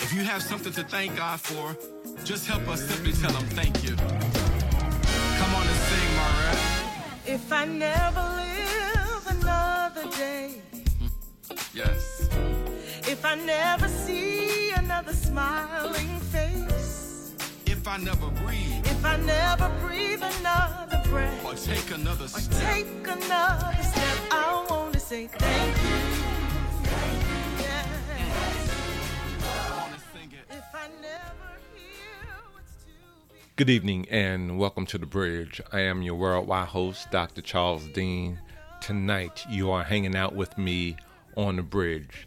If 0.00 0.14
you 0.14 0.22
have 0.22 0.42
something 0.42 0.72
to 0.72 0.82
thank 0.82 1.16
God 1.16 1.40
for, 1.40 1.76
just 2.24 2.46
help 2.46 2.66
us 2.68 2.82
simply 2.88 3.12
tell 3.12 3.32
him 3.32 3.46
thank 3.50 3.82
you. 3.84 3.94
Come 3.96 5.54
on 5.54 5.66
and 5.66 5.80
sing, 5.88 6.10
Maureen. 6.18 6.58
If 7.26 7.52
I 7.52 7.64
never 7.64 8.20
live 8.42 9.26
another 9.38 10.06
day, 10.16 10.62
Yes. 11.72 12.28
if 13.08 13.24
I 13.24 13.34
never 13.36 13.88
see 13.88 14.70
another 14.72 15.12
smiling 15.12 16.18
face, 16.32 17.34
If 17.66 17.86
I 17.86 17.96
never 17.98 18.28
breathe 18.42 18.84
if 18.86 19.04
I 19.04 19.16
never 19.18 19.68
breathe 19.80 20.22
another 20.22 21.00
breath, 21.08 21.44
or 21.44 21.54
take 21.54 21.90
another 21.94 22.24
or 22.24 22.28
step, 22.28 22.74
take 22.74 23.06
another 23.06 23.82
step, 23.82 24.18
I 24.32 24.66
want 24.68 24.92
to 24.94 25.00
say 25.00 25.28
thank 25.28 25.76
you. 25.82 26.19
Good 33.60 33.68
evening 33.68 34.06
and 34.08 34.58
welcome 34.58 34.86
to 34.86 34.96
The 34.96 35.04
Bridge. 35.04 35.60
I 35.70 35.80
am 35.80 36.00
your 36.00 36.14
worldwide 36.14 36.68
host, 36.68 37.10
Dr. 37.10 37.42
Charles 37.42 37.86
Dean. 37.88 38.40
Tonight, 38.80 39.44
you 39.50 39.70
are 39.70 39.84
hanging 39.84 40.16
out 40.16 40.34
with 40.34 40.56
me 40.56 40.96
on 41.36 41.56
The 41.56 41.62
Bridge. 41.62 42.26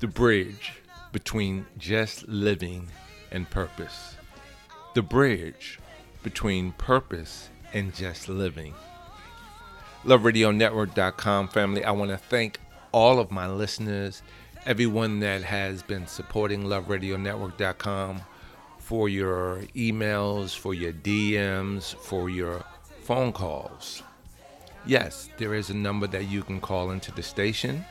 The 0.00 0.06
bridge 0.06 0.80
between 1.12 1.66
just 1.76 2.26
living 2.26 2.88
and 3.30 3.50
purpose. 3.50 4.16
The 4.94 5.02
bridge 5.02 5.78
between 6.22 6.72
purpose 6.72 7.50
and 7.74 7.94
just 7.94 8.30
living. 8.30 8.72
LuvRadioNetwork.com 10.04 11.48
family, 11.48 11.84
I 11.84 11.90
want 11.90 12.12
to 12.12 12.16
thank 12.16 12.60
all 12.92 13.18
of 13.18 13.30
my 13.30 13.46
listeners, 13.46 14.22
everyone 14.64 15.20
that 15.20 15.42
has 15.42 15.82
been 15.82 16.06
supporting 16.06 16.62
LuvRadioNetwork.com 16.62 18.22
for 18.92 19.08
your 19.08 19.62
emails, 19.74 20.54
for 20.54 20.74
your 20.74 20.92
DMs, 20.92 21.94
for 21.94 22.28
your 22.28 22.62
phone 23.04 23.32
calls. 23.32 24.02
Yes, 24.84 25.30
there 25.38 25.54
is 25.54 25.70
a 25.70 25.74
number 25.74 26.06
that 26.08 26.24
you 26.24 26.42
can 26.42 26.60
call 26.60 26.90
into 26.90 27.10
the 27.10 27.22
station, 27.22 27.86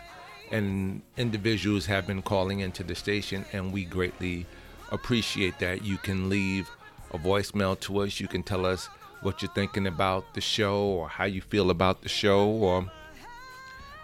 and 0.51 1.01
individuals 1.17 1.87
have 1.87 2.05
been 2.05 2.21
calling 2.21 2.59
into 2.59 2.83
the 2.83 2.93
station, 2.93 3.45
and 3.51 3.73
we 3.73 3.83
greatly 3.83 4.45
appreciate 4.91 5.57
that. 5.57 5.83
You 5.83 5.97
can 5.97 6.29
leave 6.29 6.69
a 7.09 7.17
voicemail 7.17 7.79
to 7.79 8.01
us, 8.01 8.19
you 8.19 8.27
can 8.27 8.43
tell 8.43 8.63
us 8.63 8.85
what 9.21 9.41
you're 9.41 9.51
thinking 9.53 9.87
about 9.87 10.35
the 10.35 10.41
show, 10.41 10.83
or 10.83 11.09
how 11.09 11.25
you 11.25 11.41
feel 11.41 11.71
about 11.71 12.03
the 12.03 12.09
show, 12.09 12.47
or 12.47 12.91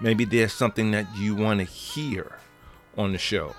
maybe 0.02 0.26
there's 0.26 0.52
something 0.52 0.90
that 0.90 1.06
you 1.16 1.36
want 1.36 1.60
to 1.60 1.64
hear 1.64 2.40
on 2.98 3.12
the 3.12 3.20
show. 3.20 3.54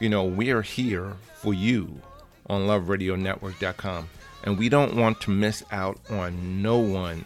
You 0.00 0.08
know, 0.08 0.24
we're 0.24 0.62
here 0.62 1.12
for 1.36 1.54
you 1.54 2.02
on 2.50 2.66
luvradionetwork.com, 2.66 4.10
and 4.42 4.58
we 4.58 4.68
don't 4.68 4.96
want 4.96 5.20
to 5.22 5.30
miss 5.30 5.62
out 5.70 5.98
on 6.10 6.60
no 6.60 6.76
one 6.78 7.24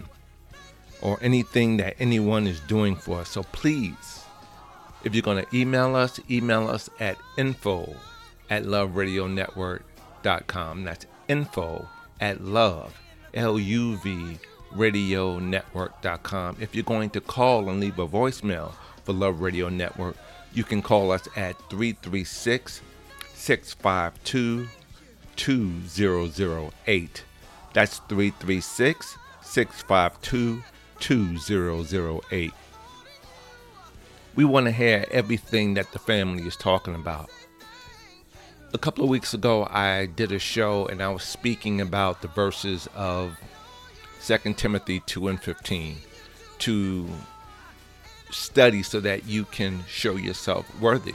or 1.00 1.18
anything 1.22 1.78
that 1.78 1.96
anyone 1.98 2.46
is 2.46 2.60
doing 2.60 2.94
for 2.94 3.20
us. 3.20 3.30
So 3.30 3.42
please, 3.44 4.26
if 5.02 5.14
you're 5.14 5.22
going 5.22 5.42
to 5.44 5.56
email 5.56 5.96
us, 5.96 6.20
email 6.30 6.68
us 6.68 6.90
at 7.00 7.16
info 7.36 7.96
at 8.50 8.64
loveradionetwork.com. 8.64 10.84
That's 10.84 11.06
info 11.28 11.88
at 12.20 12.42
love, 12.42 13.00
L-U-V, 13.32 14.38
radionetwork.com. 14.74 16.56
If 16.60 16.74
you're 16.74 16.84
going 16.84 17.08
to 17.10 17.20
call 17.20 17.68
and 17.70 17.80
leave 17.80 17.98
a 17.98 18.06
voicemail 18.06 18.72
for 19.04 19.12
Luv 19.12 19.40
Radio 19.40 19.70
Network, 19.70 20.16
you 20.52 20.64
can 20.64 20.82
call 20.82 21.10
us 21.10 21.26
at 21.36 21.56
336 21.70 22.82
652 23.34 24.68
2008. 25.36 27.24
That's 27.72 27.98
336 27.98 29.18
652 29.42 30.62
2008. 31.00 32.52
We 34.36 34.44
want 34.44 34.66
to 34.66 34.72
hear 34.72 35.04
everything 35.10 35.74
that 35.74 35.92
the 35.92 35.98
family 35.98 36.44
is 36.44 36.56
talking 36.56 36.94
about. 36.94 37.30
A 38.72 38.78
couple 38.78 39.04
of 39.04 39.10
weeks 39.10 39.34
ago, 39.34 39.68
I 39.70 40.06
did 40.06 40.32
a 40.32 40.38
show 40.40 40.86
and 40.86 41.00
I 41.00 41.08
was 41.08 41.22
speaking 41.22 41.80
about 41.80 42.22
the 42.22 42.28
verses 42.28 42.88
of 42.96 43.38
2 44.24 44.54
Timothy 44.54 45.00
2 45.00 45.28
and 45.28 45.40
15 45.40 45.96
to 46.58 47.08
study 48.30 48.82
so 48.82 48.98
that 49.00 49.26
you 49.26 49.44
can 49.44 49.84
show 49.86 50.16
yourself 50.16 50.66
worthy, 50.80 51.14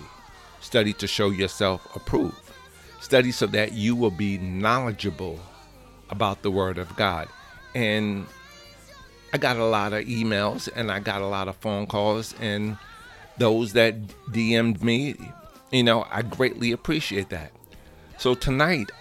study 0.62 0.94
to 0.94 1.08
show 1.08 1.30
yourself 1.30 1.96
approved, 1.96 2.49
study 3.00 3.32
so 3.32 3.48
that 3.48 3.74
you 3.74 3.96
will 3.96 4.12
be 4.12 4.38
knowledgeable 4.38 5.40
about 6.10 6.42
the 6.42 6.52
Word 6.52 6.78
of 6.78 6.96
God. 6.96 7.28
And 7.76 8.26
I 9.34 9.38
got 9.38 9.58
a 9.58 9.66
lot 9.66 9.94
of 9.94 10.06
emails 10.06 10.70
and 10.76 10.92
I 10.92 11.00
got 11.00 11.22
a 11.22 11.28
lot 11.28 11.48
of 11.48 11.56
phone 11.58 11.86
calls, 11.86 12.34
and 12.40 12.78
those 13.38 13.74
that 13.74 13.96
DM'd 14.32 14.84
me, 14.84 15.16
you 15.72 15.84
know, 15.84 16.06
I 16.10 16.24
greatly 16.24 16.72
appreciate 16.72 17.30
that. 17.30 17.52
So 18.18 18.34
tonight, 18.36 18.92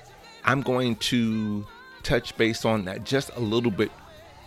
I'm 0.45 0.63
going 0.63 0.97
to 0.97 1.67
touch 2.03 2.37
base 2.37 2.65
on 2.65 2.85
that 2.85 3.05
just 3.05 3.31
a 3.37 3.41
little 3.41 3.71
bit 3.71 3.91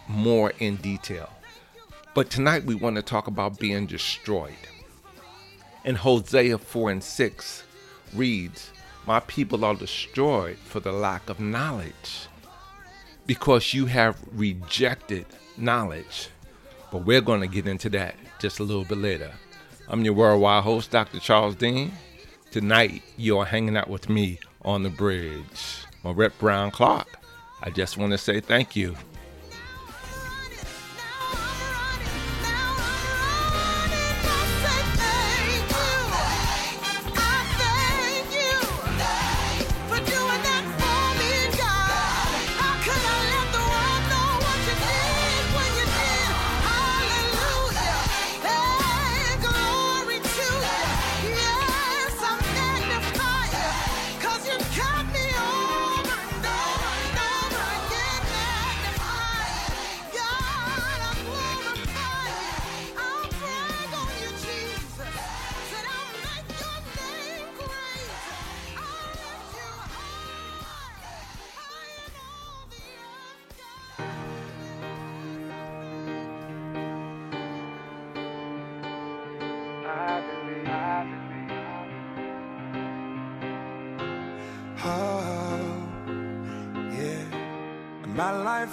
more 0.07 0.53
in 0.59 0.78
detail. 0.78 1.29
But 2.13 2.29
tonight, 2.29 2.66
we 2.66 2.75
want 2.75 2.95
to 2.97 3.01
talk 3.01 3.28
about 3.28 3.59
being 3.59 3.85
destroyed. 3.85 4.53
And 5.84 5.97
Hosea 5.97 6.57
4 6.57 6.91
and 6.91 7.03
6 7.03 7.63
reads, 8.13 8.72
My 9.06 9.19
people 9.19 9.66
are 9.66 9.75
destroyed 9.75 10.57
for 10.57 10.79
the 10.79 10.91
lack 10.91 11.29
of 11.29 11.39
knowledge, 11.39 12.28
because 13.25 13.73
you 13.73 13.88
have 13.88 14.17
rejected 14.31 15.25
knowledge. 15.57 16.29
But 16.91 17.06
we're 17.06 17.22
going 17.22 17.41
to 17.41 17.47
get 17.47 17.67
into 17.67 17.90
that 17.91 18.16
just 18.40 18.59
a 18.59 18.63
little 18.63 18.85
bit 18.85 18.97
later. 18.97 19.31
I'm 19.88 20.03
your 20.03 20.13
worldwide 20.13 20.63
host, 20.63 20.91
Dr. 20.91 21.19
Charles 21.19 21.56
Dean. 21.56 21.91
Tonight, 22.51 23.01
you're 23.17 23.45
hanging 23.45 23.78
out 23.78 23.90
with 23.90 24.09
me 24.09 24.40
on 24.63 24.84
the 24.84 24.90
bridge. 24.90 25.85
My 26.03 26.13
Marette 26.13 26.38
Brown 26.38 26.72
Clark. 26.72 27.07
I 27.63 27.69
just 27.69 27.97
want 27.97 28.11
to 28.11 28.17
say 28.17 28.40
thank 28.40 28.75
you. 28.75 28.95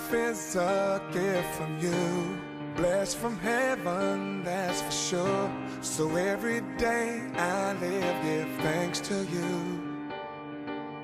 Life 0.08 0.14
is 0.14 0.56
a 0.56 1.02
gift 1.12 1.55
from 1.55 1.78
you. 1.81 2.38
Blessed 2.76 3.16
from 3.19 3.38
heaven, 3.40 4.43
that's 4.44 4.81
for 4.82 4.93
sure. 4.93 5.52
So 5.81 6.16
every 6.16 6.60
day 6.78 7.22
I 7.34 7.72
live, 7.75 8.22
give 8.22 8.49
thanks 8.62 9.00
to 9.00 9.14
you. 9.25 9.82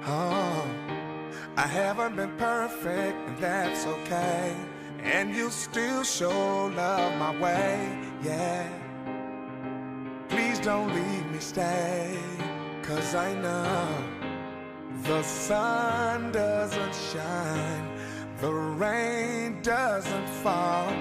Oh, 0.07 0.67
I 1.57 1.67
haven't 1.67 2.17
been 2.17 2.37
perfect, 2.37 3.17
and 3.29 3.39
that's 3.39 3.87
okay. 3.87 4.55
And 5.03 5.35
you 5.35 5.51
still 5.51 6.03
show 6.03 6.67
love 6.67 7.19
my 7.19 7.39
way, 7.41 7.99
yeah. 8.23 8.67
Please 10.29 10.59
don't 10.61 10.95
leave 10.95 11.27
me 11.31 11.41
stay, 11.41 12.17
cause 12.83 13.15
I 13.15 13.35
know 13.35 13.89
the 15.03 15.23
sun 15.23 16.33
doesn't 16.33 16.95
shine, 16.95 17.94
the 18.45 18.53
rain 18.53 19.63
doesn't 19.63 20.29
fall. 20.43 20.93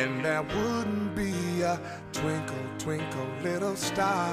and 0.00 0.24
there 0.24 0.42
wouldn't 0.42 1.16
be 1.16 1.62
a 1.62 1.80
twinkle, 2.12 2.66
twinkle, 2.78 3.28
little 3.42 3.74
star. 3.74 4.32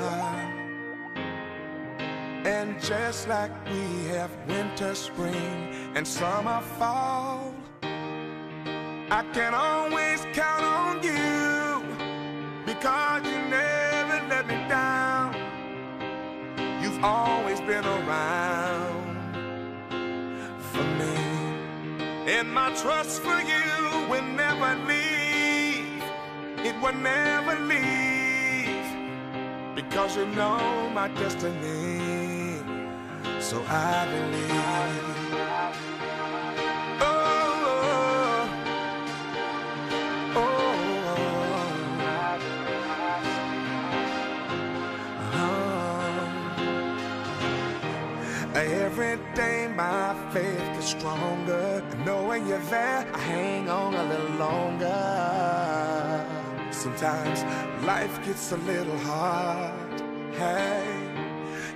And 2.53 2.79
just 2.79 3.27
like 3.27 3.51
we 3.65 3.85
have 4.13 4.29
winter, 4.47 4.93
spring, 4.93 5.57
and 5.95 6.05
summer, 6.07 6.61
fall, 6.77 7.55
I 9.19 9.21
can 9.33 9.53
always 9.55 10.19
count 10.33 10.63
on 10.79 10.95
you 11.01 11.81
because 12.67 13.21
you 13.31 13.39
never 13.49 14.17
let 14.29 14.45
me 14.45 14.57
down. 14.69 15.33
You've 16.81 17.03
always 17.03 17.59
been 17.61 17.85
around 17.85 18.94
And 22.27 22.51
my 22.51 22.73
trust 22.73 23.21
for 23.21 23.39
you 23.39 24.09
will 24.09 24.23
never 24.23 24.75
leave. 24.87 26.03
It 26.65 26.75
will 26.81 26.95
never 26.95 27.59
leave. 27.59 28.87
Because 29.75 30.17
you 30.17 30.25
know 30.25 30.89
my 30.89 31.07
destiny. 31.09 32.57
So 33.39 33.63
I 33.67 34.07
believe. 34.07 35.24
My 49.75 50.15
faith 50.31 50.57
gets 50.73 50.91
stronger. 50.91 51.83
Knowing 52.05 52.47
you're 52.47 52.59
there, 52.59 53.05
I 53.13 53.17
hang 53.19 53.69
on 53.69 53.93
a 53.93 54.03
little 54.05 54.37
longer. 54.37 56.25
Sometimes 56.71 57.43
life 57.83 58.23
gets 58.25 58.51
a 58.53 58.57
little 58.57 58.97
hard. 58.99 60.01
Hey, 60.33 60.85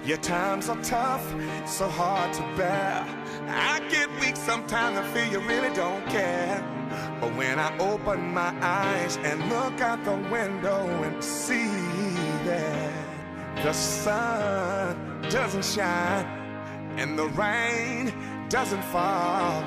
your 0.06 0.18
times 0.18 0.70
are 0.70 0.82
tough, 0.82 1.26
so 1.66 1.90
hard 1.90 2.34
to 2.34 2.42
bear. 2.56 3.06
I 3.48 3.82
get 3.90 4.10
weak 4.22 4.36
sometimes 4.36 4.98
and 4.98 5.08
feel 5.08 5.26
you 5.32 5.40
really 5.48 5.74
don't 5.74 6.06
care. 6.08 6.64
But 7.20 7.36
when 7.36 7.60
I 7.60 7.78
open 7.80 8.34
my 8.34 8.54
eyes 8.62 9.18
and 9.18 9.50
look 9.50 9.82
out 9.82 10.04
the 10.06 10.16
window 10.32 10.88
and 11.04 11.22
see 11.24 11.68
that 12.46 12.94
the 13.64 13.74
sun 13.74 15.22
doesn't 15.30 15.66
shine 15.66 16.40
and 16.98 17.18
the 17.18 17.28
rain 17.30 18.14
doesn't 18.50 18.84
fall, 18.86 19.64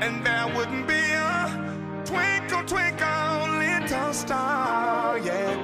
and 0.00 0.24
there 0.24 0.46
wouldn't 0.56 0.86
be 0.86 0.94
a 0.94 2.02
twinkle, 2.04 2.64
twinkle, 2.64 3.48
little 3.58 4.12
star, 4.12 5.18
yeah. 5.18 5.56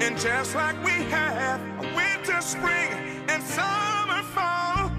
And 0.00 0.18
just 0.18 0.54
like 0.54 0.76
we 0.84 1.04
have 1.10 1.60
a 1.80 1.94
winter, 1.96 2.40
spring, 2.40 3.24
and 3.28 3.42
summer, 3.42 4.22
fall, 4.34 4.90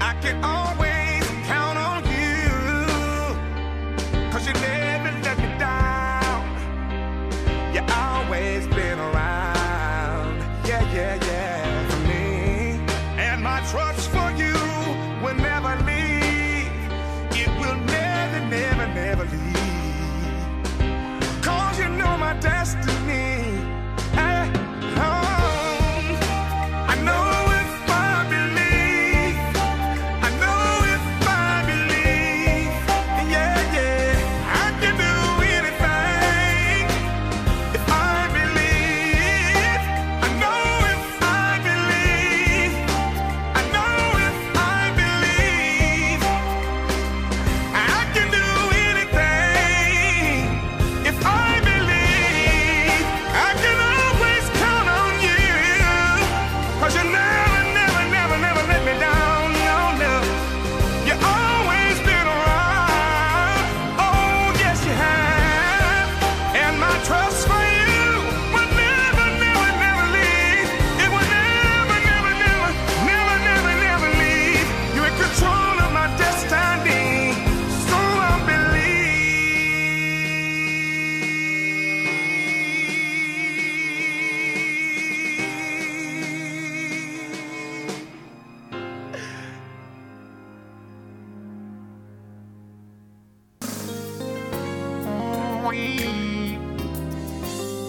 I 0.00 0.16
can 0.22 0.42
always 0.44 0.87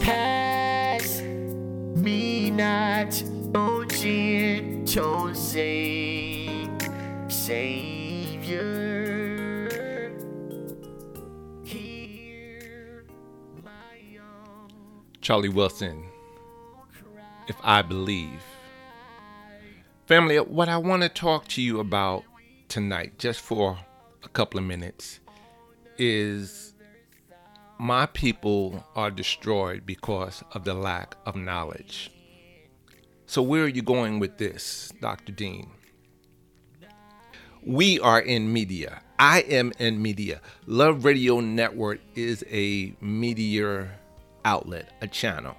Pass 0.02 1.22
me 1.22 2.52
not, 2.52 3.24
O 3.56 3.86
gentle 3.86 5.34
Sa- 5.34 5.60
Savior. 7.30 9.00
Charlie 15.22 15.50
Wilson, 15.50 16.04
If 17.48 17.56
I 17.64 17.82
Believe. 17.84 18.42
Family, 20.08 20.38
what 20.40 20.68
I 20.70 20.78
want 20.78 21.04
to 21.04 21.10
talk 21.10 21.48
to 21.50 21.62
you 21.62 21.80
about 21.80 22.24
tonight, 22.68 23.20
just 23.20 23.40
for 23.40 23.78
a 24.24 24.28
couple 24.30 24.60
of 24.60 24.66
minutes, 24.66 25.20
is 26.00 26.69
my 27.80 28.06
people 28.08 28.84
are 28.94 29.10
destroyed 29.10 29.86
because 29.86 30.44
of 30.52 30.66
the 30.66 30.74
lack 30.74 31.16
of 31.26 31.36
knowledge. 31.38 32.12
So, 33.26 33.42
where 33.42 33.64
are 33.64 33.70
you 33.70 33.82
going 33.82 34.20
with 34.20 34.38
this, 34.38 34.92
Dr. 35.00 35.32
Dean? 35.32 35.72
We 37.66 38.00
are 38.02 38.20
in 38.20 38.52
media. 38.52 39.02
I 39.18 39.42
am 39.42 39.72
in 39.80 40.02
media. 40.02 40.42
Luv 40.66 41.06
Radio 41.06 41.40
Network 41.40 42.00
is 42.16 42.44
a 42.50 42.94
media 43.00 43.90
outlet, 44.44 44.92
a 45.02 45.08
channel. 45.08 45.56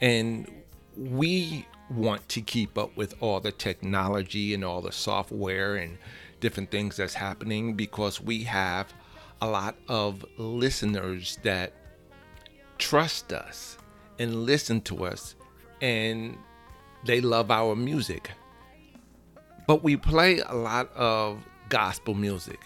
And 0.00 0.50
we 0.96 1.66
want 1.90 2.26
to 2.30 2.40
keep 2.40 2.78
up 2.78 2.96
with 2.96 3.14
all 3.20 3.40
the 3.40 3.52
technology 3.52 4.54
and 4.54 4.64
all 4.64 4.80
the 4.80 4.92
software 4.92 5.76
and 5.76 5.98
different 6.40 6.70
things 6.70 6.96
that's 6.96 7.14
happening 7.14 7.74
because 7.74 8.20
we 8.20 8.44
have 8.44 8.92
a 9.40 9.46
lot 9.46 9.76
of 9.88 10.24
listeners 10.38 11.38
that 11.42 11.72
trust 12.78 13.32
us 13.32 13.78
and 14.18 14.44
listen 14.44 14.80
to 14.82 15.04
us 15.04 15.34
and 15.80 16.36
they 17.04 17.20
love 17.20 17.50
our 17.50 17.76
music. 17.76 18.30
But 19.66 19.82
we 19.82 19.96
play 19.96 20.40
a 20.40 20.54
lot 20.54 20.92
of 20.94 21.44
gospel 21.68 22.14
music. 22.14 22.60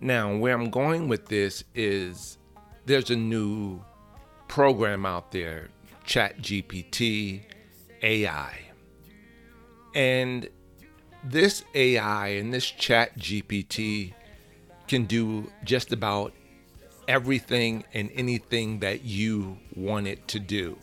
Now, 0.00 0.34
where 0.36 0.54
I'm 0.54 0.70
going 0.70 1.08
with 1.08 1.26
this 1.26 1.64
is 1.74 2.38
there's 2.86 3.10
a 3.10 3.16
new 3.16 3.84
program 4.48 5.04
out 5.04 5.30
there, 5.30 5.68
ChatGPT, 6.06 7.42
AI. 8.02 8.58
And 9.94 10.48
this 11.22 11.64
AI 11.74 12.28
and 12.28 12.54
this 12.54 12.70
ChatGPT 12.70 14.14
can 14.90 15.04
do 15.04 15.48
just 15.62 15.92
about 15.92 16.32
everything 17.06 17.84
and 17.94 18.10
anything 18.14 18.80
that 18.80 19.04
you 19.04 19.56
want 19.76 20.08
it 20.08 20.26
to 20.26 20.40
do. 20.40 20.76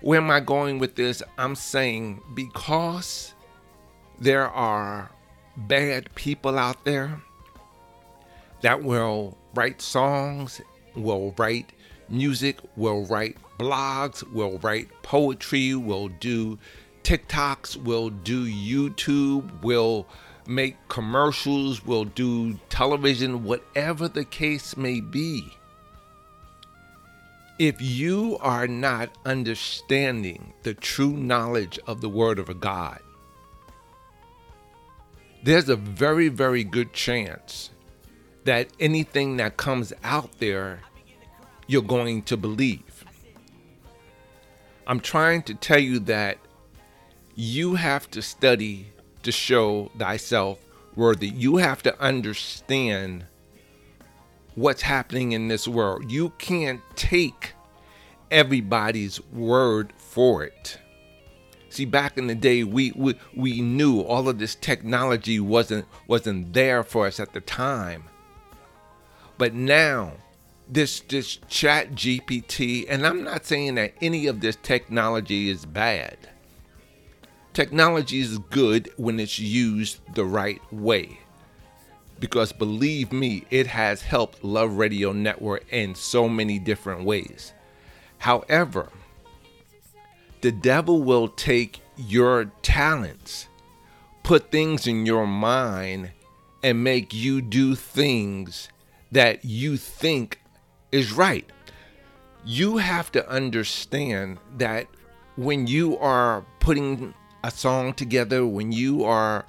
Where 0.00 0.20
am 0.20 0.30
I 0.30 0.40
going 0.40 0.78
with 0.78 0.94
this? 0.94 1.22
I'm 1.36 1.54
saying 1.54 2.22
because 2.34 3.34
there 4.18 4.48
are 4.48 5.10
bad 5.58 6.14
people 6.14 6.58
out 6.58 6.86
there, 6.86 7.20
that 8.62 8.82
will 8.82 9.36
write 9.54 9.82
songs, 9.82 10.62
will 10.94 11.34
write 11.36 11.72
music, 12.08 12.60
will 12.76 13.04
write 13.04 13.36
blogs, 13.58 14.22
will 14.32 14.58
write 14.60 14.88
poetry, 15.02 15.74
will 15.74 16.08
do 16.08 16.58
TikToks, 17.02 17.76
will 17.76 18.08
do 18.08 18.46
YouTube, 18.46 19.62
will 19.62 20.06
make 20.48 20.76
commercials, 20.88 21.84
will 21.84 22.04
do 22.04 22.58
television, 22.68 23.44
whatever 23.44 24.08
the 24.08 24.24
case 24.24 24.76
may 24.76 25.00
be. 25.00 25.56
If 27.58 27.80
you 27.80 28.36
are 28.40 28.68
not 28.68 29.10
understanding 29.24 30.52
the 30.62 30.74
true 30.74 31.12
knowledge 31.12 31.78
of 31.86 32.00
the 32.00 32.08
Word 32.08 32.38
of 32.38 32.60
God, 32.60 33.00
there's 35.42 35.68
a 35.68 35.76
very, 35.76 36.28
very 36.28 36.64
good 36.64 36.92
chance 36.92 37.70
that 38.44 38.68
anything 38.78 39.36
that 39.38 39.56
comes 39.56 39.92
out 40.04 40.38
there, 40.38 40.80
you're 41.66 41.82
going 41.82 42.22
to 42.22 42.36
believe. 42.36 43.04
I'm 44.86 45.00
trying 45.00 45.42
to 45.44 45.54
tell 45.54 45.80
you 45.80 45.98
that 46.00 46.38
you 47.34 47.74
have 47.74 48.10
to 48.12 48.22
study 48.22 48.92
to 49.26 49.32
show 49.32 49.90
thyself 49.98 50.58
worthy. 50.94 51.28
You 51.28 51.56
have 51.56 51.82
to 51.82 52.00
understand 52.00 53.26
what's 54.54 54.82
happening 54.82 55.32
in 55.32 55.48
this 55.48 55.66
world. 55.66 56.12
You 56.12 56.30
can't 56.38 56.80
take 56.94 57.52
everybody's 58.30 59.20
word 59.32 59.92
for 59.96 60.44
it. 60.44 60.78
See, 61.70 61.84
back 61.84 62.16
in 62.16 62.28
the 62.28 62.36
day, 62.36 62.62
we, 62.62 62.92
we 62.92 63.16
we 63.34 63.60
knew 63.60 64.00
all 64.00 64.28
of 64.28 64.38
this 64.38 64.54
technology 64.54 65.40
wasn't 65.40 65.86
wasn't 66.06 66.52
there 66.52 66.84
for 66.84 67.08
us 67.08 67.18
at 67.18 67.32
the 67.32 67.40
time. 67.40 68.04
But 69.38 69.54
now, 69.54 70.12
this 70.68 71.00
this 71.00 71.38
ChatGPT, 71.50 72.86
and 72.88 73.04
I'm 73.04 73.24
not 73.24 73.44
saying 73.44 73.74
that 73.74 73.92
any 74.00 74.28
of 74.28 74.40
this 74.40 74.56
technology 74.62 75.50
is 75.50 75.66
bad. 75.66 76.16
Technology 77.56 78.20
is 78.20 78.36
good 78.36 78.90
when 78.98 79.18
it's 79.18 79.38
used 79.38 80.00
the 80.14 80.26
right 80.26 80.60
way. 80.70 81.18
Because 82.20 82.52
believe 82.52 83.12
me, 83.12 83.46
it 83.50 83.66
has 83.66 84.02
helped 84.02 84.44
Luv 84.44 84.76
Radio 84.76 85.12
Network 85.12 85.64
in 85.72 85.94
so 85.94 86.28
many 86.28 86.58
different 86.58 87.06
ways. 87.06 87.54
However, 88.18 88.90
the 90.42 90.52
devil 90.52 91.02
will 91.02 91.28
take 91.28 91.80
your 91.96 92.52
talents, 92.60 93.48
put 94.22 94.50
things 94.50 94.86
in 94.86 95.06
your 95.06 95.26
mind, 95.26 96.10
and 96.62 96.84
make 96.84 97.14
you 97.14 97.40
do 97.40 97.74
things 97.74 98.68
that 99.12 99.46
you 99.46 99.78
think 99.78 100.42
is 100.92 101.10
right. 101.10 101.50
You 102.44 102.76
have 102.76 103.10
to 103.12 103.26
understand 103.26 104.40
that 104.58 104.88
when 105.36 105.66
you 105.66 105.96
are 105.96 106.44
putting 106.60 107.14
a 107.46 107.50
song 107.50 107.94
together, 107.94 108.44
when 108.44 108.72
you 108.72 109.04
are 109.04 109.46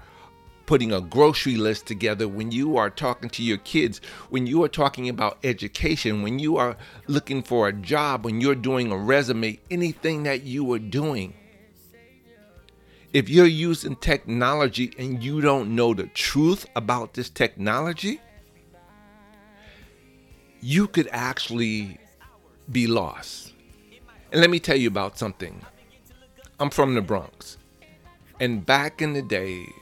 putting 0.68 0.94
a 0.94 1.02
grocery 1.02 1.56
list 1.56 1.88
together, 1.88 2.28
when 2.28 2.52
you 2.52 2.78
are 2.78 2.92
talking 2.92 3.28
to 3.28 3.42
your 3.42 3.58
kids, 3.58 4.00
when 4.30 4.46
you 4.46 4.64
are 4.64 4.68
talking 4.68 5.10
about 5.10 5.40
education, 5.44 6.22
when 6.22 6.38
you 6.38 6.58
are 6.58 6.78
looking 7.08 7.42
for 7.42 7.68
a 7.68 7.74
job, 7.74 8.24
when 8.24 8.40
you're 8.40 8.54
doing 8.54 8.92
a 8.92 8.98
resume, 8.98 9.58
anything 9.72 10.24
that 10.24 10.44
you 10.44 10.72
are 10.74 10.80
doing, 10.80 11.34
if 13.14 13.30
you're 13.30 13.48
using 13.48 13.96
technology 13.96 14.94
and 15.00 15.24
you 15.24 15.42
don't 15.42 15.74
know 15.76 15.96
the 15.96 16.06
truth 16.08 16.68
about 16.76 17.16
this 17.16 17.32
technology, 17.32 18.22
you 20.62 20.88
could 20.88 21.10
actually 21.12 21.98
be 22.72 22.86
lost. 22.86 23.54
And 24.32 24.42
let 24.42 24.52
me 24.52 24.60
tell 24.60 24.78
you 24.78 24.88
about 24.88 25.18
something. 25.18 25.62
I'm 26.60 26.70
from 26.70 26.94
the 26.94 27.02
Bronx. 27.02 27.58
And 28.40 28.66
back 28.66 29.02
in 29.02 29.14
the 29.14 29.22
day, 29.22 29.74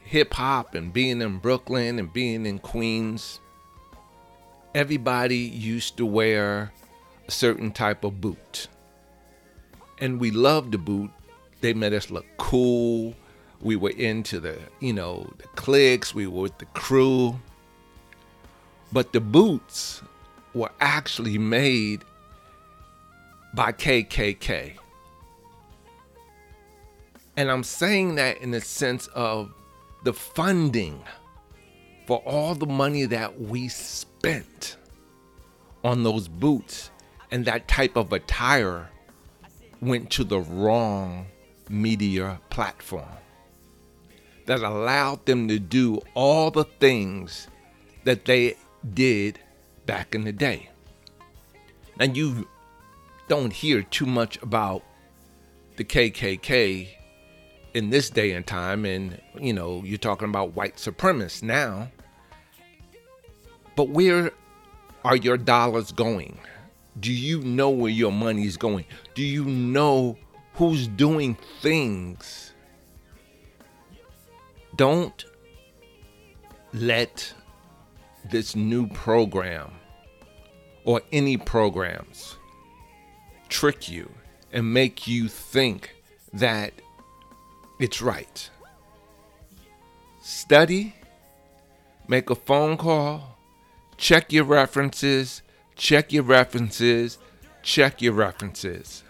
hip 0.00 0.34
hop 0.34 0.74
and 0.74 0.92
being 0.92 1.22
in 1.22 1.38
Brooklyn 1.38 1.98
and 1.98 2.12
being 2.12 2.44
in 2.44 2.58
Queens, 2.58 3.40
everybody 4.74 5.38
used 5.38 5.96
to 5.96 6.04
wear 6.04 6.72
a 7.26 7.30
certain 7.30 7.72
type 7.72 8.04
of 8.04 8.20
boot. 8.20 8.68
And 9.98 10.20
we 10.20 10.30
loved 10.30 10.72
the 10.72 10.78
boot. 10.78 11.10
They 11.62 11.72
made 11.72 11.94
us 11.94 12.10
look 12.10 12.26
cool. 12.36 13.14
We 13.62 13.76
were 13.76 13.90
into 13.90 14.40
the, 14.40 14.58
you 14.80 14.92
know, 14.92 15.32
the 15.38 15.48
cliques, 15.56 16.14
we 16.14 16.26
were 16.26 16.42
with 16.42 16.58
the 16.58 16.66
crew. 16.66 17.40
But 18.92 19.14
the 19.14 19.20
boots 19.20 20.02
were 20.52 20.70
actually 20.80 21.38
made 21.38 22.04
by 23.54 23.72
KKK. 23.72 24.76
And 27.36 27.50
I'm 27.50 27.64
saying 27.64 28.14
that 28.14 28.38
in 28.38 28.50
the 28.50 28.60
sense 28.60 29.08
of 29.08 29.52
the 30.04 30.12
funding 30.12 31.02
for 32.06 32.18
all 32.18 32.54
the 32.54 32.66
money 32.66 33.04
that 33.04 33.40
we 33.40 33.68
spent 33.68 34.76
on 35.84 36.02
those 36.02 36.28
boots 36.28 36.90
and 37.30 37.44
that 37.44 37.68
type 37.68 37.96
of 37.96 38.12
attire 38.12 38.88
went 39.80 40.10
to 40.10 40.24
the 40.24 40.40
wrong 40.40 41.26
media 41.68 42.40
platform 42.48 43.08
that 44.46 44.60
allowed 44.60 45.26
them 45.26 45.48
to 45.48 45.58
do 45.58 46.00
all 46.14 46.50
the 46.50 46.64
things 46.64 47.48
that 48.04 48.24
they 48.24 48.56
did 48.94 49.38
back 49.84 50.14
in 50.14 50.24
the 50.24 50.32
day. 50.32 50.70
Now, 51.98 52.06
you 52.06 52.48
don't 53.28 53.52
hear 53.52 53.82
too 53.82 54.06
much 54.06 54.40
about 54.42 54.82
the 55.76 55.84
KKK 55.84 56.95
in 57.76 57.90
this 57.90 58.08
day 58.08 58.32
and 58.32 58.46
time, 58.46 58.86
and 58.86 59.20
you 59.38 59.52
know, 59.52 59.82
you're 59.84 59.98
talking 59.98 60.30
about 60.30 60.56
white 60.56 60.76
supremacists 60.76 61.42
now. 61.42 61.90
But 63.76 63.90
where 63.90 64.30
are 65.04 65.16
your 65.16 65.36
dollars 65.36 65.92
going? 65.92 66.38
Do 66.98 67.12
you 67.12 67.42
know 67.42 67.68
where 67.68 67.90
your 67.90 68.12
money 68.12 68.46
is 68.46 68.56
going? 68.56 68.86
Do 69.14 69.22
you 69.22 69.44
know 69.44 70.16
who's 70.54 70.88
doing 70.88 71.36
things? 71.60 72.54
Don't 74.74 75.26
let 76.72 77.34
this 78.30 78.56
new 78.56 78.88
program 78.88 79.70
or 80.84 81.02
any 81.12 81.36
programs 81.36 82.38
trick 83.50 83.90
you 83.90 84.10
and 84.50 84.72
make 84.72 85.06
you 85.06 85.28
think 85.28 85.94
that 86.32 86.72
it's 87.78 88.00
right. 88.00 88.50
Study, 90.20 90.94
make 92.08 92.30
a 92.30 92.34
phone 92.34 92.76
call, 92.76 93.38
check 93.96 94.32
your 94.32 94.44
references, 94.44 95.42
check 95.76 96.12
your 96.12 96.22
references, 96.22 97.18
check 97.62 98.00
your 98.00 98.12
references. 98.12 99.02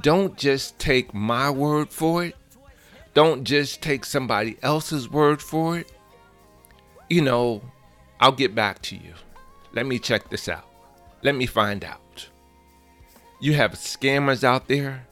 Don't 0.00 0.36
just 0.36 0.78
take 0.78 1.14
my 1.14 1.50
word 1.50 1.90
for 1.90 2.24
it. 2.24 2.36
Don't 3.14 3.44
just 3.44 3.80
take 3.80 4.04
somebody 4.04 4.56
else's 4.62 5.08
word 5.08 5.40
for 5.40 5.78
it. 5.78 5.92
You 7.08 7.22
know, 7.22 7.62
I'll 8.18 8.32
get 8.32 8.54
back 8.54 8.82
to 8.82 8.96
you. 8.96 9.14
Let 9.72 9.86
me 9.86 9.98
check 9.98 10.30
this 10.30 10.48
out. 10.48 10.66
Let 11.22 11.36
me 11.36 11.46
find 11.46 11.84
out. 11.84 12.28
You 13.40 13.52
have 13.54 13.72
scammers 13.72 14.42
out 14.42 14.68
there. 14.68 15.06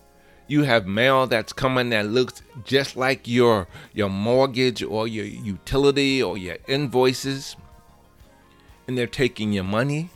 You 0.52 0.64
have 0.64 0.86
mail 0.86 1.26
that's 1.26 1.54
coming 1.54 1.88
that 1.88 2.08
looks 2.08 2.42
just 2.62 2.94
like 2.94 3.26
your 3.26 3.68
your 3.94 4.10
mortgage 4.10 4.82
or 4.82 5.08
your 5.08 5.24
utility 5.24 6.22
or 6.22 6.36
your 6.36 6.58
invoices. 6.68 7.56
And 8.86 8.98
they're 8.98 9.06
taking 9.06 9.54
your 9.54 9.64
money. 9.64 10.10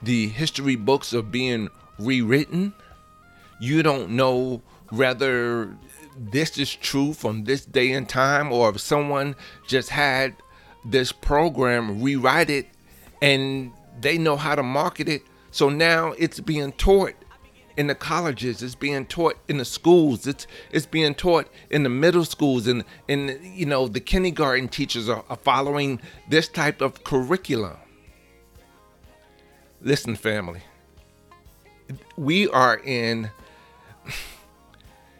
The 0.00 0.28
history 0.28 0.76
books 0.76 1.12
are 1.12 1.22
being 1.22 1.70
rewritten. 1.98 2.72
You 3.60 3.82
don't 3.82 4.10
know 4.10 4.62
whether 4.90 5.76
this 6.16 6.56
is 6.56 6.72
true 6.72 7.12
from 7.12 7.42
this 7.42 7.64
day 7.64 7.90
and 7.90 8.08
time 8.08 8.52
or 8.52 8.70
if 8.70 8.80
someone 8.80 9.34
just 9.66 9.88
had 9.88 10.36
this 10.84 11.10
program 11.10 12.00
rewrite 12.00 12.48
it 12.48 12.68
and 13.20 13.72
they 14.00 14.18
know 14.18 14.36
how 14.36 14.54
to 14.54 14.62
market 14.62 15.08
it. 15.08 15.22
So 15.50 15.68
now 15.68 16.12
it's 16.12 16.38
being 16.38 16.70
taught 16.74 17.14
in 17.76 17.86
the 17.86 17.94
colleges, 17.94 18.62
it's 18.62 18.74
being 18.74 19.06
taught 19.06 19.36
in 19.48 19.58
the 19.58 19.64
schools, 19.64 20.26
it's 20.26 20.46
it's 20.70 20.86
being 20.86 21.14
taught 21.14 21.48
in 21.70 21.82
the 21.82 21.88
middle 21.88 22.24
schools, 22.24 22.66
and 22.66 22.84
and 23.08 23.38
you 23.42 23.66
know 23.66 23.88
the 23.88 24.00
kindergarten 24.00 24.68
teachers 24.68 25.08
are, 25.08 25.24
are 25.28 25.36
following 25.36 26.00
this 26.28 26.48
type 26.48 26.80
of 26.80 27.04
curriculum. 27.04 27.76
Listen, 29.80 30.14
family, 30.16 30.60
we 32.16 32.48
are 32.48 32.78
in. 32.78 33.30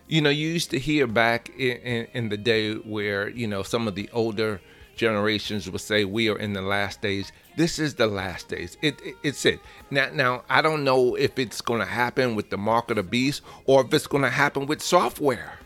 You 0.08 0.20
know, 0.20 0.28
you 0.28 0.48
used 0.48 0.70
to 0.72 0.78
hear 0.78 1.06
back 1.06 1.48
in, 1.56 1.76
in, 1.78 2.06
in 2.12 2.28
the 2.28 2.36
day 2.36 2.74
where 2.74 3.30
you 3.30 3.46
know 3.46 3.62
some 3.62 3.88
of 3.88 3.94
the 3.94 4.10
older 4.12 4.60
generations 4.96 5.70
will 5.70 5.78
say 5.78 6.04
we 6.04 6.28
are 6.28 6.38
in 6.38 6.52
the 6.52 6.62
last 6.62 7.00
days. 7.00 7.32
This 7.56 7.78
is 7.78 7.94
the 7.94 8.06
last 8.06 8.48
days. 8.48 8.76
It, 8.82 9.00
it 9.02 9.14
it's 9.22 9.44
it. 9.44 9.60
Now 9.90 10.10
now 10.12 10.44
I 10.48 10.62
don't 10.62 10.84
know 10.84 11.14
if 11.14 11.38
it's 11.38 11.60
going 11.60 11.80
to 11.80 11.86
happen 11.86 12.34
with 12.34 12.50
the 12.50 12.58
mark 12.58 12.90
of 12.90 12.96
the 12.96 13.02
beast 13.02 13.42
or 13.66 13.84
if 13.84 13.92
it's 13.92 14.06
going 14.06 14.22
to 14.22 14.30
happen 14.30 14.66
with 14.66 14.82
software. 14.82 15.58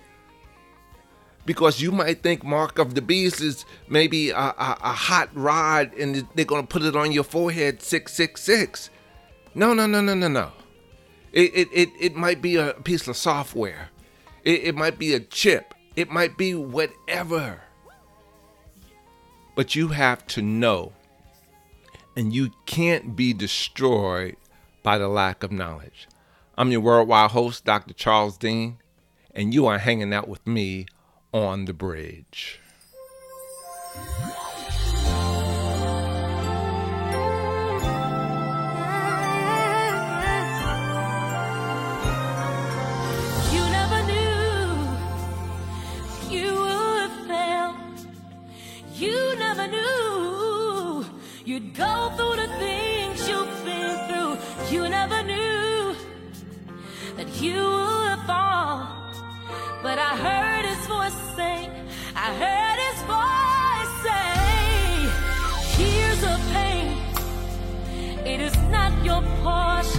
Because 1.45 1.81
you 1.81 1.93
might 1.93 2.23
think 2.23 2.43
mark 2.43 2.79
of 2.79 2.95
the 2.95 3.03
beast 3.03 3.41
is 3.41 3.65
maybe 3.89 4.31
a, 4.31 4.37
a, 4.37 4.79
a 4.83 4.93
hot 4.93 5.31
rod 5.33 5.95
and 5.95 6.27
they're 6.35 6.45
going 6.45 6.67
to 6.67 6.69
put 6.69 6.83
it 6.83 6.97
on 6.97 7.13
your 7.13 7.23
forehead 7.23 7.81
666. 7.83 8.91
No, 9.55 9.73
no, 9.73 9.87
no, 9.87 10.01
no, 10.01 10.15
no, 10.15 10.27
no. 10.27 10.51
It, 11.33 11.55
it, 11.55 11.69
it, 11.73 11.89
it 12.01 12.17
might 12.17 12.43
be 12.43 12.57
a 12.57 12.73
piece 12.73 13.07
of 13.07 13.17
software. 13.17 13.91
It, 14.43 14.65
it 14.65 14.75
might 14.75 14.99
be 14.99 15.15
a 15.15 15.21
chip. 15.21 15.73
It 15.95 16.11
might 16.11 16.37
be 16.37 16.55
whatever. 16.55 17.63
But 19.57 19.75
you 19.75 19.89
have 19.89 20.27
to 20.29 20.43
know, 20.43 20.93
and 22.15 22.33
you 22.33 22.51
can't 22.67 23.17
be 23.17 23.33
destroyed 23.33 24.37
by 24.83 24.99
the 24.99 25.09
lack 25.09 25.43
of 25.43 25.51
knowledge. 25.51 26.07
I'm 26.59 26.71
your 26.71 26.83
worldwide 26.83 27.31
host, 27.31 27.65
Dr. 27.65 27.95
Charles 27.95 28.37
Dean, 28.37 28.77
and 29.35 29.55
you 29.55 29.65
are 29.67 29.79
hanging 29.79 30.13
out 30.13 30.29
with 30.29 30.47
me 30.47 30.87
on 31.33 31.65
the 31.65 31.73
bridge. 31.73 32.61
You'd 51.57 51.75
go 51.75 52.13
through 52.17 52.37
the 52.37 52.49
things 52.59 53.27
you've 53.27 53.65
been 53.65 53.97
through. 54.09 54.37
You 54.71 54.89
never 54.91 55.23
knew 55.23 55.97
that 57.17 57.31
you 57.41 57.63
would 58.03 58.21
fall. 58.27 58.87
But 59.83 59.99
I 59.99 60.13
heard 60.27 60.67
his 60.67 60.87
voice 60.87 61.19
say, 61.35 61.71
I 62.15 62.29
heard 62.45 62.79
his 62.89 62.99
voice 63.15 63.93
say, 64.07 64.29
Here's 65.79 66.23
a 66.35 66.37
pain. 66.53 66.89
It 68.27 68.41
is 68.41 68.57
not 68.69 68.93
your 69.03 69.23
portion. 69.43 69.96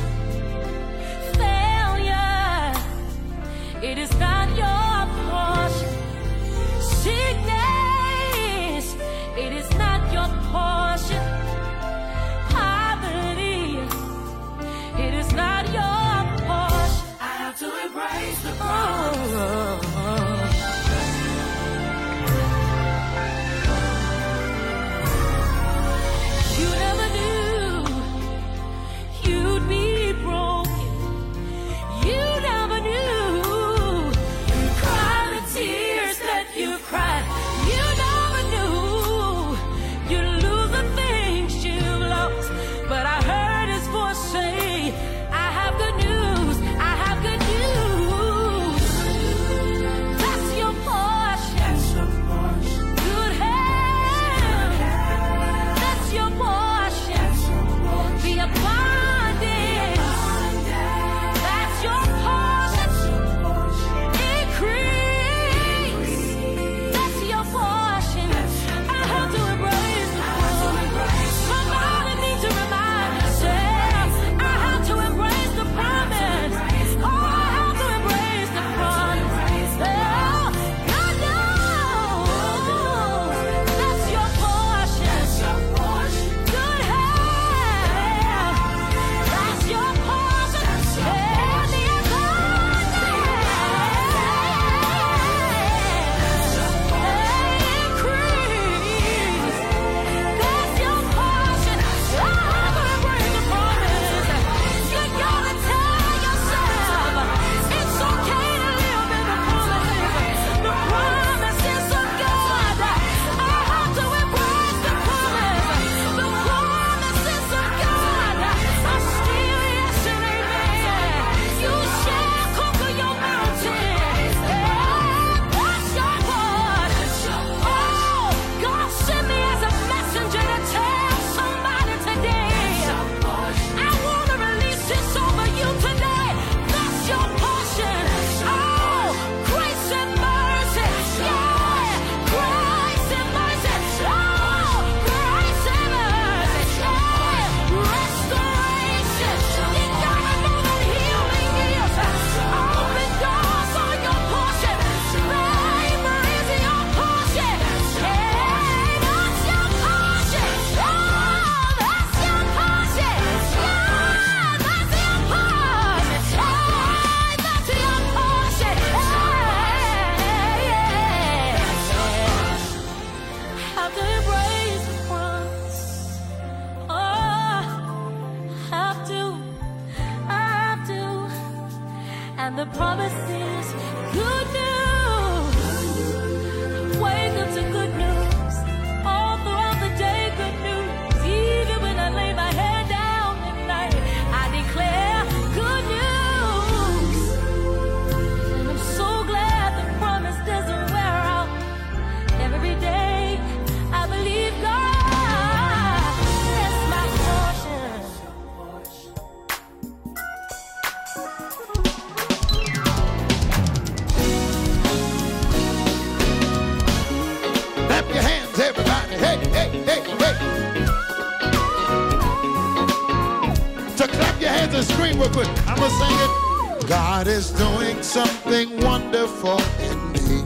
Hands 224.57 224.73
and 224.73 224.85
scream 224.85 225.19
real 225.19 225.29
quick. 225.29 225.47
I'm 225.67 225.77
gonna 225.77 225.99
sing 226.01 226.17
it. 226.25 226.87
God 226.87 227.27
is 227.27 227.51
doing 227.51 228.01
something 228.01 228.67
wonderful 228.81 229.59
in 229.89 229.97
me. 230.13 230.37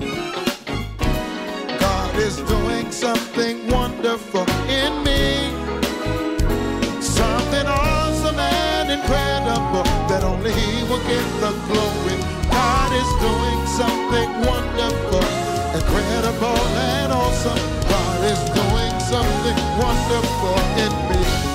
God 1.80 2.16
is 2.16 2.38
doing 2.54 2.92
something 2.92 3.68
wonderful 3.70 4.46
in 4.82 4.92
me. 5.04 5.24
Something 7.02 7.66
awesome 7.68 8.40
and 8.40 8.92
incredible 8.98 9.86
that 10.10 10.24
only 10.24 10.52
He 10.52 10.84
will 10.90 11.04
get 11.12 11.28
the 11.44 11.52
glory. 11.68 12.18
God 12.50 12.90
is 13.02 13.10
doing 13.28 13.60
something 13.80 14.30
wonderful, 14.52 15.26
incredible 15.78 16.62
and 16.94 17.14
awesome. 17.14 17.62
God 17.96 18.20
is 18.34 18.42
doing 18.60 18.94
something 19.14 19.58
wonderful 19.86 20.58
in 20.86 20.92
me. 21.10 21.51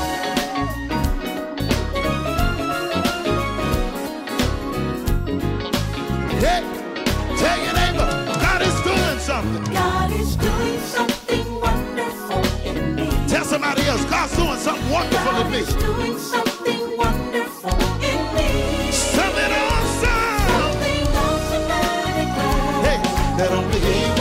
God 9.65 10.13
is 10.13 10.37
doing 10.37 10.81
something 10.81 11.61
wonderful 11.61 12.45
in 12.65 12.95
me. 12.95 13.09
Tell 13.29 13.45
somebody 13.45 13.83
else, 13.83 14.05
God's 14.05 14.37
doing 14.37 14.59
something 14.59 14.91
wonderful 14.91 15.41
in 15.41 15.51
me. 15.51 15.59
is 15.59 15.75
doing 15.75 16.19
something 16.19 16.97
wonderful 16.97 17.71
in 18.03 18.35
me. 18.37 18.93
Something 18.93 19.53
awesome. 19.71 20.39
Something 20.61 21.07
awesome 21.25 21.71
and. 21.71 22.85
Hey, 22.87 22.99
that 23.39 23.51
only 23.53 23.79
He 23.81 24.16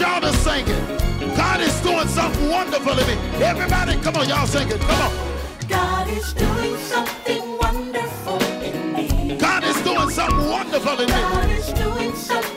want 0.00 0.22
y'all 0.22 0.32
to 0.32 0.38
sing 0.38 0.64
it. 0.66 1.36
God 1.36 1.60
is 1.60 1.80
doing 1.80 2.08
something 2.08 2.50
wonderful 2.50 2.98
in 2.98 3.06
me. 3.06 3.14
Everybody, 3.44 3.96
come 4.00 4.16
on, 4.16 4.28
y'all 4.28 4.46
sing 4.46 4.68
it. 4.68 4.80
Come 4.80 5.02
on. 5.02 5.68
God 5.68 6.08
is 6.08 6.32
doing 6.34 6.76
something 6.78 7.58
wonderful 7.58 8.42
in 8.62 8.92
me. 8.92 9.36
God 9.36 9.62
is 9.62 9.80
doing 9.82 10.10
something 10.10 10.50
wonderful 10.50 11.00
in 11.00 11.06
me. 11.06 11.12
God 11.12 11.50
is 11.50 11.72
doing 11.72 12.14
something 12.14 12.53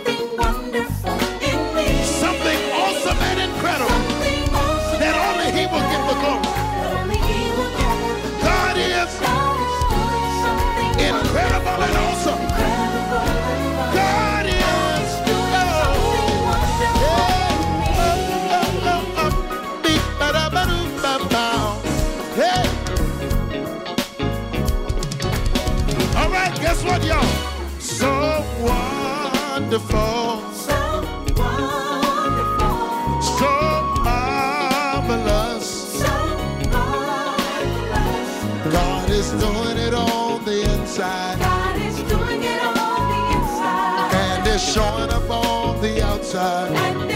So 27.79 28.43
wonderful, 28.61 30.41
So 30.53 31.01
wonderful, 31.35 33.21
so 33.21 33.51
marvelous. 34.03 35.67
so 36.01 36.13
marvelous. 36.71 38.31
God 38.73 39.09
is 39.09 39.31
doing 39.31 39.77
it 39.77 39.93
on 39.93 40.43
the 40.45 40.61
inside, 40.73 41.39
God 41.39 41.77
is 41.81 41.97
doing 42.03 42.43
it 42.43 42.61
on 42.63 43.09
the 43.11 43.37
inside. 43.37 44.13
and 44.13 44.47
it's 44.47 44.63
showing 44.73 45.09
up 45.11 45.29
on 45.29 45.81
the 45.81 46.03
outside. 46.03 46.71
And 46.71 47.06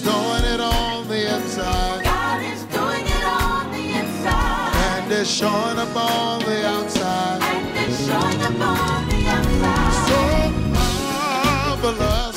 doing 0.00 0.44
it 0.54 0.60
on 0.60 1.08
the 1.08 1.34
inside, 1.36 2.04
God 2.04 2.42
is 2.42 2.62
doing 2.64 3.06
it 3.06 3.24
on 3.24 3.70
the 3.72 3.84
inside. 4.00 4.74
and 5.02 5.12
it's 5.12 5.30
showing 5.30 5.78
up 5.78 5.94
on 5.96 6.40
the 6.40 6.66
outside. 6.66 7.42
And 7.42 7.68
it's 7.78 7.98
showing 8.06 8.42
up 8.42 8.60
on 8.60 9.08
the 9.08 9.20
outside. 9.36 9.94
So 10.08 10.20
marvelous, 10.76 12.29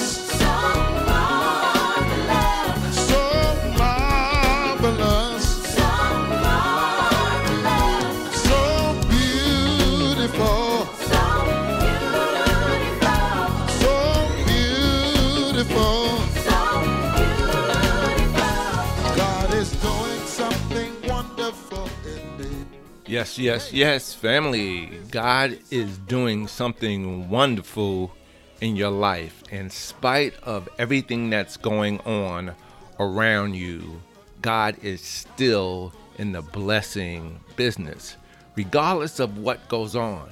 Yes, 23.24 23.40
yes, 23.40 23.72
yes, 23.72 24.14
family. 24.14 25.00
God 25.10 25.58
is 25.72 25.98
doing 25.98 26.46
something 26.46 27.30
wonderful 27.30 28.12
in 28.60 28.76
your 28.76 28.90
life. 28.90 29.44
In 29.50 29.70
spite 29.70 30.34
of 30.44 30.68
everything 30.78 31.30
that's 31.30 31.56
going 31.56 32.02
on 32.02 32.54
around 33.00 33.54
you, 33.54 34.02
God 34.42 34.76
is 34.84 35.00
still 35.00 35.94
in 36.18 36.34
the 36.34 36.42
blessing 36.42 37.40
business, 37.56 38.18
regardless 38.58 39.22
of 39.22 39.38
what 39.38 39.70
goes 39.70 39.96
on. 39.96 40.30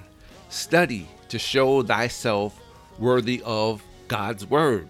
Study 0.49 1.07
to 1.29 1.39
show 1.39 1.83
thyself 1.83 2.59
worthy 2.99 3.41
of 3.45 3.81
God's 4.09 4.45
word. 4.45 4.89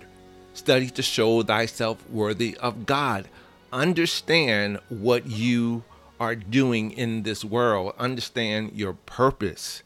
Study 0.55 0.89
to 0.89 1.03
show 1.03 1.43
thyself 1.43 2.03
worthy 2.09 2.57
of 2.57 2.87
God. 2.87 3.27
Understand 3.71 4.79
what 4.89 5.27
you 5.27 5.83
are 6.21 6.35
doing 6.35 6.91
in 6.91 7.23
this 7.23 7.43
world. 7.43 7.95
Understand 7.97 8.73
your 8.75 8.93
purpose. 8.93 9.81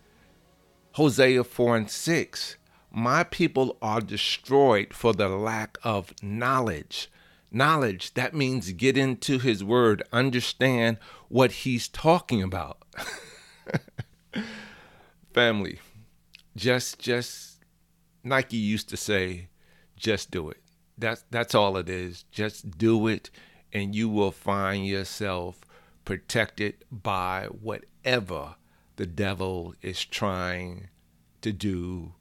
Hosea 0.96 1.46
4 1.46 1.78
and 1.78 1.90
6. 1.90 2.58
My 2.92 3.24
people 3.24 3.78
are 3.82 4.02
destroyed 4.02 4.94
for 4.94 5.14
the 5.14 5.30
lack 5.30 5.78
of 5.82 6.14
knowledge. 6.22 7.10
Knowledge, 7.52 8.16
that 8.16 8.34
means 8.34 8.74
get 8.74 8.98
into 8.98 9.40
his 9.40 9.64
word, 9.64 10.04
understand 10.12 10.98
what 11.30 11.54
he's 11.64 11.88
talking 11.88 12.44
about. 12.44 12.80
Family, 15.34 15.80
just 16.54 17.00
just 17.00 17.64
Nike 18.26 18.58
used 18.58 18.90
to 18.90 18.98
say, 18.98 19.48
just 19.96 20.32
do 20.32 20.50
it. 20.50 20.62
That's 20.98 21.24
that's 21.32 21.56
all 21.56 21.78
it 21.78 21.88
is. 21.88 22.26
Just 22.30 22.78
do 22.78 23.08
it 23.08 23.30
and 23.72 23.96
you 23.96 24.10
will 24.10 24.32
find 24.32 24.86
yourself 24.86 25.65
protected 26.06 26.76
by 26.92 27.48
whatever 27.48 28.56
the 28.96 29.06
devil 29.06 29.74
is 29.82 30.06
trying 30.06 30.88
to 31.42 31.52
do. 31.52 32.14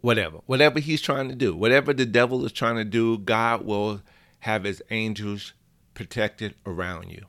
Whatever 0.00 0.38
whatever 0.46 0.78
he's 0.78 1.00
trying 1.00 1.28
to 1.28 1.34
do 1.34 1.56
whatever 1.56 1.92
the 1.92 2.06
devil 2.06 2.44
is 2.44 2.52
trying 2.52 2.76
to 2.76 2.84
do 2.84 3.18
god 3.18 3.64
will 3.64 4.02
have 4.40 4.62
his 4.62 4.80
angels 4.90 5.52
protected 5.94 6.54
around 6.64 7.10
you. 7.10 7.24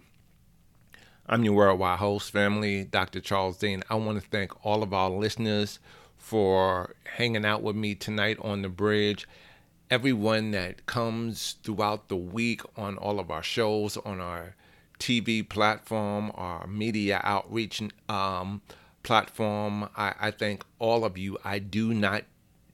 I'm 1.25 1.43
your 1.43 1.55
worldwide 1.55 1.99
host 1.99 2.31
family 2.31 2.83
dr 2.83 3.19
charles 3.21 3.57
dean. 3.57 3.83
I 3.89 3.95
want 3.95 4.21
to 4.21 4.29
thank 4.29 4.65
all 4.65 4.83
of 4.83 4.93
our 4.93 5.09
listeners 5.09 5.79
for 6.17 6.95
hanging 7.15 7.45
out 7.45 7.63
with 7.63 7.75
me 7.75 7.95
tonight 7.95 8.37
on 8.41 8.61
the 8.61 8.69
bridge. 8.69 9.27
Everyone 9.89 10.51
that 10.51 10.85
comes 10.85 11.55
throughout 11.63 12.09
the 12.09 12.17
week 12.17 12.61
on 12.75 12.97
all 12.97 13.19
of 13.19 13.31
our 13.31 13.43
shows 13.43 13.97
on 13.97 14.19
our 14.19 14.55
TV 14.99 15.47
platform, 15.47 16.31
or 16.33 16.65
media 16.67 17.21
outreach 17.23 17.81
um, 18.09 18.61
platform. 19.03 19.89
I, 19.95 20.13
I 20.19 20.31
thank 20.31 20.63
all 20.79 21.05
of 21.05 21.17
you. 21.17 21.37
I 21.43 21.59
do 21.59 21.93
not 21.93 22.23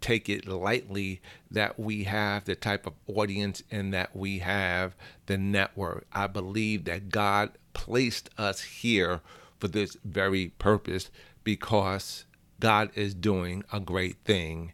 take 0.01 0.27
it 0.27 0.45
lightly 0.45 1.21
that 1.49 1.79
we 1.79 2.03
have 2.03 2.43
the 2.43 2.55
type 2.55 2.85
of 2.85 2.93
audience 3.07 3.63
and 3.71 3.93
that 3.93 4.15
we 4.15 4.39
have 4.39 4.95
the 5.27 5.37
network. 5.37 6.05
I 6.11 6.27
believe 6.27 6.83
that 6.85 7.09
God 7.09 7.51
placed 7.73 8.29
us 8.37 8.61
here 8.61 9.21
for 9.59 9.69
this 9.69 9.95
very 10.03 10.49
purpose 10.59 11.09
because 11.45 12.25
God 12.59 12.89
is 12.95 13.13
doing 13.13 13.63
a 13.71 13.79
great 13.79 14.17
thing 14.25 14.73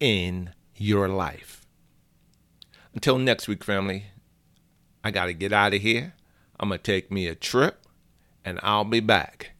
in 0.00 0.54
your 0.74 1.08
life. 1.08 1.66
Until 2.94 3.18
next 3.18 3.46
week, 3.46 3.62
family, 3.62 4.06
I 5.04 5.10
got 5.10 5.26
to 5.26 5.34
get 5.34 5.52
out 5.52 5.74
of 5.74 5.82
here. 5.82 6.14
I'm 6.58 6.68
going 6.68 6.78
to 6.78 6.82
take 6.82 7.10
me 7.10 7.26
a 7.26 7.34
trip 7.34 7.86
and 8.44 8.60
I'll 8.62 8.84
be 8.84 9.00
back. 9.00 9.52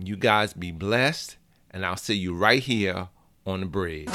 You 0.00 0.16
guys 0.16 0.52
be 0.52 0.70
blessed, 0.70 1.36
and 1.72 1.84
I'll 1.84 1.96
see 1.96 2.14
you 2.14 2.32
right 2.32 2.62
here 2.62 3.08
on 3.44 3.60
the 3.60 3.66
bridge. 3.66 4.08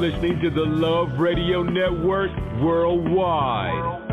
Listening 0.00 0.40
to 0.40 0.48
the 0.48 0.64
Luv 0.64 1.20
Radio 1.20 1.60
Network 1.62 2.32
worldwide. 2.64 4.08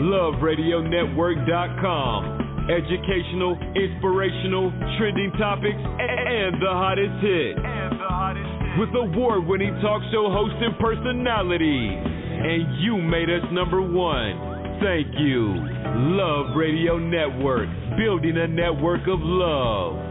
LuvRadioNetwork.com. 0.00 2.64
Educational, 2.72 3.52
inspirational, 3.76 4.72
trending 4.96 5.28
topics, 5.36 5.76
and 5.76 6.56
the 6.56 6.72
hottest 6.72 7.20
hits. 7.20 7.60
With 8.80 8.96
award 8.96 9.44
winning 9.44 9.76
talk 9.82 10.00
show 10.10 10.30
hosts 10.32 10.56
and 10.58 10.72
personalities. 10.78 12.00
And 12.00 12.80
you 12.80 12.96
made 12.96 13.28
us 13.28 13.44
number 13.52 13.82
one. 13.82 14.80
Thank 14.80 15.08
you. 15.20 15.52
Luv 16.16 16.56
Radio 16.56 16.96
Network, 16.96 17.68
building 17.98 18.38
a 18.38 18.48
network 18.48 19.06
of 19.06 19.20
love. 19.20 20.09